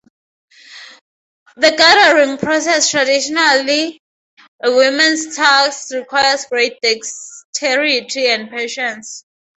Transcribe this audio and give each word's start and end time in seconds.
The 1.57 1.75
gathering 1.77 2.39
process, 2.39 2.89
traditionally 2.89 4.01
a 4.63 4.71
woman's 4.71 5.35
task, 5.35 5.91
requires 5.93 6.45
great 6.47 6.81
dexterity 6.81 8.25
and 8.25 8.49
patience. 8.49 9.23